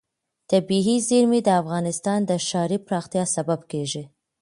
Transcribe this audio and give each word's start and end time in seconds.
طبیعي 0.51 0.95
زیرمې 1.07 1.39
د 1.45 1.49
افغانستان 1.61 2.19
د 2.25 2.31
ښاري 2.47 2.77
پراختیا 2.87 3.23
سبب 3.35 3.59
کېږي. 3.71 4.03